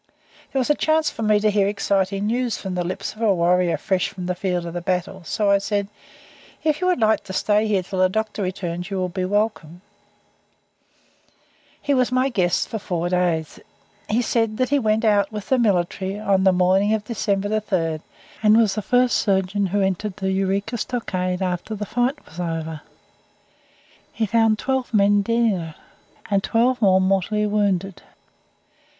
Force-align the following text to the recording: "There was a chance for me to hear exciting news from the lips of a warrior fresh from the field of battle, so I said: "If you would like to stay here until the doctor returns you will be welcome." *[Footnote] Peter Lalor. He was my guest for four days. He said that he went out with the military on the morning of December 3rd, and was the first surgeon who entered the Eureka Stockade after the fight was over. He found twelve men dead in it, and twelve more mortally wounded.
"There 0.51 0.59
was 0.59 0.71
a 0.71 0.73
chance 0.73 1.11
for 1.11 1.21
me 1.21 1.39
to 1.41 1.51
hear 1.51 1.67
exciting 1.67 2.25
news 2.25 2.57
from 2.57 2.73
the 2.73 2.83
lips 2.83 3.13
of 3.13 3.21
a 3.21 3.31
warrior 3.31 3.77
fresh 3.77 4.09
from 4.09 4.25
the 4.25 4.33
field 4.33 4.65
of 4.65 4.83
battle, 4.83 5.23
so 5.23 5.51
I 5.51 5.59
said: 5.59 5.89
"If 6.63 6.81
you 6.81 6.87
would 6.87 6.99
like 6.99 7.23
to 7.25 7.33
stay 7.33 7.67
here 7.67 7.83
until 7.85 7.99
the 7.99 8.09
doctor 8.09 8.41
returns 8.41 8.89
you 8.89 8.97
will 8.97 9.09
be 9.09 9.25
welcome." 9.25 9.81
*[Footnote] 10.39 10.71
Peter 11.03 11.29
Lalor. 11.29 11.79
He 11.83 11.93
was 11.93 12.11
my 12.11 12.29
guest 12.29 12.67
for 12.67 12.79
four 12.79 13.09
days. 13.09 13.59
He 14.09 14.23
said 14.23 14.57
that 14.57 14.69
he 14.69 14.79
went 14.79 15.05
out 15.05 15.31
with 15.31 15.49
the 15.49 15.59
military 15.59 16.17
on 16.19 16.45
the 16.45 16.51
morning 16.51 16.95
of 16.95 17.03
December 17.05 17.49
3rd, 17.59 18.01
and 18.41 18.57
was 18.57 18.73
the 18.73 18.81
first 18.81 19.17
surgeon 19.17 19.67
who 19.67 19.81
entered 19.83 20.17
the 20.17 20.31
Eureka 20.31 20.79
Stockade 20.79 21.43
after 21.43 21.75
the 21.75 21.85
fight 21.85 22.25
was 22.25 22.39
over. 22.39 22.81
He 24.11 24.25
found 24.25 24.57
twelve 24.57 24.95
men 24.95 25.21
dead 25.21 25.35
in 25.53 25.61
it, 25.61 25.75
and 26.31 26.43
twelve 26.43 26.81
more 26.81 26.99
mortally 26.99 27.45
wounded. 27.45 28.01